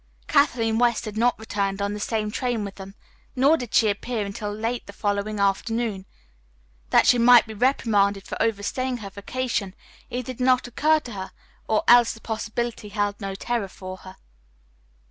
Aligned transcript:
Kathleen 0.25 0.79
West 0.79 1.05
had 1.05 1.15
not 1.15 1.37
returned 1.37 1.79
on 1.79 1.93
the 1.93 1.99
same 1.99 2.31
train 2.31 2.63
with 2.65 2.73
them, 2.73 2.95
nor 3.35 3.55
did 3.55 3.71
she 3.75 3.87
appear 3.87 4.25
until 4.25 4.51
late 4.51 4.87
the 4.87 4.93
following 4.93 5.39
afternoon. 5.39 6.07
That 6.89 7.05
she 7.05 7.19
might 7.19 7.45
be 7.45 7.53
reprimanded 7.53 8.23
for 8.25 8.35
overstaying 8.41 8.97
her 9.05 9.11
vacation 9.11 9.75
either 10.09 10.33
did 10.33 10.39
not 10.43 10.65
occur 10.67 10.99
to 11.01 11.11
her, 11.11 11.31
or 11.67 11.83
else 11.87 12.13
the 12.13 12.19
possibility 12.19 12.89
held 12.89 13.21
no 13.21 13.35
terror 13.35 13.67
for 13.67 13.97
her. 13.97 14.15